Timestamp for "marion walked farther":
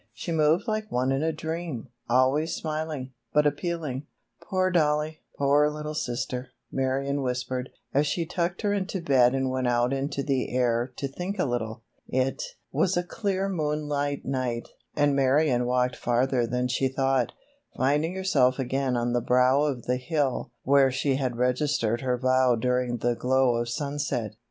15.15-16.47